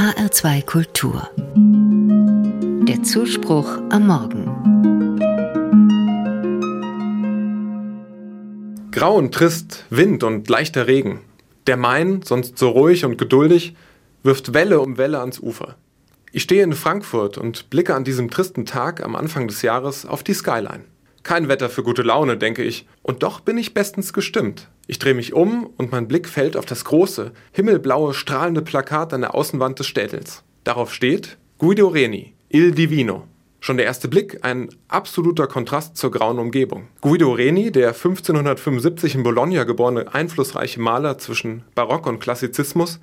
[0.00, 1.28] HR2 Kultur.
[2.88, 4.46] Der Zuspruch am Morgen.
[8.92, 11.20] Grau und trist, Wind und leichter Regen.
[11.66, 13.76] Der Main, sonst so ruhig und geduldig,
[14.22, 15.76] wirft Welle um Welle ans Ufer.
[16.32, 20.22] Ich stehe in Frankfurt und blicke an diesem tristen Tag am Anfang des Jahres auf
[20.22, 20.86] die Skyline.
[21.24, 24.70] Kein Wetter für gute Laune, denke ich, und doch bin ich bestens gestimmt.
[24.90, 29.20] Ich drehe mich um und mein Blick fällt auf das große, himmelblaue, strahlende Plakat an
[29.20, 30.42] der Außenwand des Städtels.
[30.64, 33.28] Darauf steht Guido Reni, Il Divino.
[33.60, 36.88] Schon der erste Blick ein absoluter Kontrast zur grauen Umgebung.
[37.02, 42.98] Guido Reni, der 1575 in Bologna geborene einflussreiche Maler zwischen Barock und Klassizismus,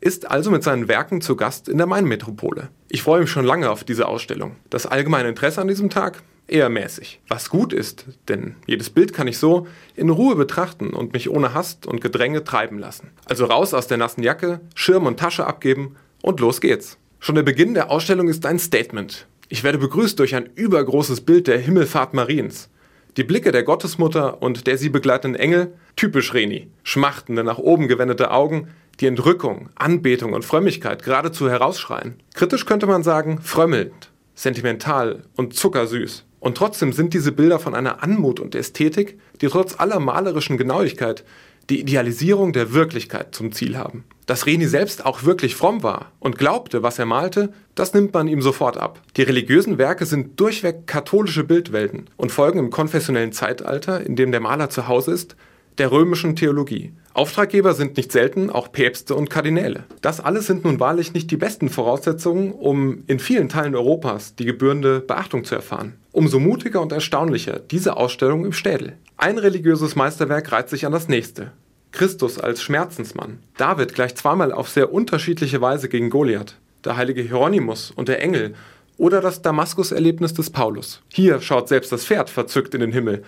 [0.00, 2.70] ist also mit seinen Werken zu Gast in der Main-Metropole.
[2.88, 4.56] Ich freue mich schon lange auf diese Ausstellung.
[4.70, 7.20] Das allgemeine Interesse an diesem Tag eher mäßig.
[7.28, 9.66] Was gut ist, denn jedes Bild kann ich so
[9.96, 13.10] in Ruhe betrachten und mich ohne Hast und Gedränge treiben lassen.
[13.24, 16.98] Also raus aus der nassen Jacke, Schirm und Tasche abgeben und los geht's.
[17.18, 19.26] Schon der Beginn der Ausstellung ist ein Statement.
[19.48, 22.68] Ich werde begrüßt durch ein übergroßes Bild der Himmelfahrt Mariens.
[23.16, 28.30] Die Blicke der Gottesmutter und der sie begleitenden Engel, typisch Reni, schmachtende, nach oben gewendete
[28.30, 28.68] Augen,
[29.00, 32.14] die Entrückung, Anbetung und Frömmigkeit geradezu herausschreien.
[32.34, 36.24] Kritisch könnte man sagen, frömmelnd, sentimental und zuckersüß.
[36.42, 41.22] Und trotzdem sind diese Bilder von einer Anmut und Ästhetik, die trotz aller malerischen Genauigkeit
[41.70, 44.02] die Idealisierung der Wirklichkeit zum Ziel haben.
[44.26, 48.26] Dass Reni selbst auch wirklich fromm war und glaubte, was er malte, das nimmt man
[48.26, 49.00] ihm sofort ab.
[49.16, 54.40] Die religiösen Werke sind durchweg katholische Bildwelten und folgen im konfessionellen Zeitalter, in dem der
[54.40, 55.36] Maler zu Hause ist,
[55.78, 56.92] der römischen Theologie.
[57.14, 59.84] Auftraggeber sind nicht selten auch Päpste und Kardinäle.
[60.00, 64.46] Das alles sind nun wahrlich nicht die besten Voraussetzungen, um in vielen Teilen Europas die
[64.46, 65.94] gebührende Beachtung zu erfahren.
[66.12, 68.94] Umso mutiger und erstaunlicher diese Ausstellung im Städel.
[69.18, 71.52] Ein religiöses Meisterwerk reiht sich an das nächste.
[71.92, 73.40] Christus als Schmerzensmann.
[73.58, 76.56] David gleich zweimal auf sehr unterschiedliche Weise gegen Goliath.
[76.84, 78.54] Der heilige Hieronymus und der Engel
[78.96, 81.02] oder das Damaskus-Erlebnis des Paulus.
[81.12, 83.22] Hier schaut selbst das Pferd verzückt in den Himmel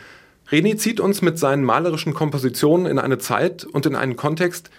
[0.50, 4.70] Reni zieht uns mit seinen malerischen Kompositionen in eine Zeit und in einen Kontext,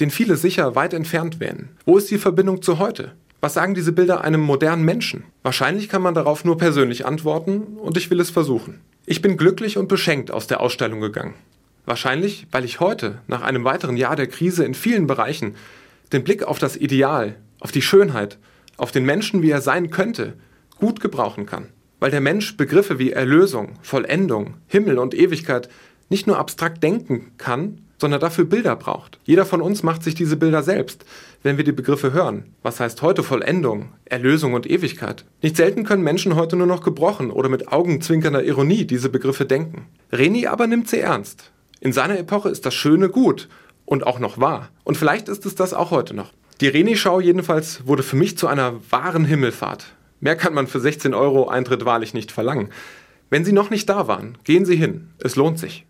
[0.00, 1.76] den viele sicher weit entfernt wähnen.
[1.86, 3.12] Wo ist die Verbindung zu heute?
[3.40, 5.24] Was sagen diese Bilder einem modernen Menschen?
[5.42, 8.80] Wahrscheinlich kann man darauf nur persönlich antworten und ich will es versuchen.
[9.06, 11.34] Ich bin glücklich und beschenkt aus der Ausstellung gegangen.
[11.84, 15.54] Wahrscheinlich, weil ich heute, nach einem weiteren Jahr der Krise in vielen Bereichen,
[16.12, 18.38] den Blick auf das Ideal, auf die Schönheit,
[18.76, 20.34] auf den Menschen, wie er sein könnte,
[20.78, 21.68] gut gebrauchen kann
[22.02, 25.68] weil der Mensch Begriffe wie Erlösung, Vollendung, Himmel und Ewigkeit
[26.08, 29.20] nicht nur abstrakt denken kann, sondern dafür Bilder braucht.
[29.22, 31.04] Jeder von uns macht sich diese Bilder selbst,
[31.44, 32.46] wenn wir die Begriffe hören.
[32.64, 35.24] Was heißt heute Vollendung, Erlösung und Ewigkeit?
[35.42, 39.86] Nicht selten können Menschen heute nur noch gebrochen oder mit augenzwinkernder Ironie diese Begriffe denken.
[40.10, 41.52] Reni aber nimmt sie ernst.
[41.78, 43.48] In seiner Epoche ist das Schöne gut
[43.84, 44.70] und auch noch wahr.
[44.82, 46.32] Und vielleicht ist es das auch heute noch.
[46.60, 49.86] Die Reni-Schau jedenfalls wurde für mich zu einer wahren Himmelfahrt.
[50.22, 52.70] Mehr kann man für 16 Euro Eintritt wahrlich nicht verlangen.
[53.28, 55.10] Wenn Sie noch nicht da waren, gehen Sie hin.
[55.18, 55.84] Es lohnt sich.